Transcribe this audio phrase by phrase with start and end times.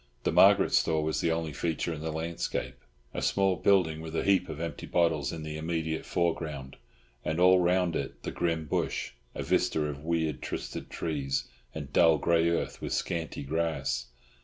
[0.23, 4.49] The Margaret store was the only feature in the landscape—a small building with a heap
[4.49, 6.77] of empty bottles in the immediate foreground,
[7.23, 11.43] and all round it the grim bush, a vista of weird twisted trees
[11.75, 14.07] and dull grey earth with scanty grass.